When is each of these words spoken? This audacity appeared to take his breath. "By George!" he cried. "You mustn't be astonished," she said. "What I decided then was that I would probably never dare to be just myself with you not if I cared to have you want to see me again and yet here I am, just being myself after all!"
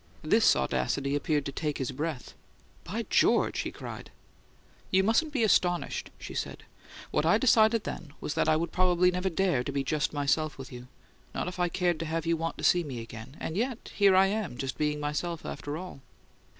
This 0.23 0.55
audacity 0.55 1.15
appeared 1.15 1.45
to 1.45 1.51
take 1.51 1.77
his 1.77 1.91
breath. 1.91 2.33
"By 2.83 3.05
George!" 3.11 3.59
he 3.59 3.69
cried. 3.71 4.09
"You 4.89 5.03
mustn't 5.03 5.31
be 5.31 5.43
astonished," 5.43 6.09
she 6.17 6.33
said. 6.33 6.63
"What 7.11 7.23
I 7.23 7.37
decided 7.37 7.83
then 7.83 8.11
was 8.19 8.33
that 8.33 8.49
I 8.49 8.55
would 8.55 8.71
probably 8.71 9.11
never 9.11 9.29
dare 9.29 9.63
to 9.63 9.71
be 9.71 9.83
just 9.83 10.11
myself 10.11 10.57
with 10.57 10.71
you 10.71 10.87
not 11.35 11.47
if 11.47 11.59
I 11.59 11.69
cared 11.69 11.99
to 11.99 12.05
have 12.07 12.25
you 12.25 12.35
want 12.35 12.57
to 12.57 12.63
see 12.63 12.83
me 12.83 12.99
again 12.99 13.37
and 13.39 13.55
yet 13.55 13.91
here 13.95 14.15
I 14.15 14.25
am, 14.25 14.57
just 14.57 14.75
being 14.75 14.99
myself 14.99 15.45
after 15.45 15.77
all!" 15.77 16.01